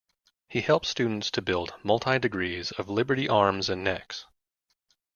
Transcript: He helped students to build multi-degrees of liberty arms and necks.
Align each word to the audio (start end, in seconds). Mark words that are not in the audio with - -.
He 0.49 0.61
helped 0.61 0.87
students 0.87 1.29
to 1.29 1.43
build 1.43 1.75
multi-degrees 1.83 2.71
of 2.71 2.89
liberty 2.89 3.29
arms 3.29 3.69
and 3.69 3.83
necks. 3.83 4.25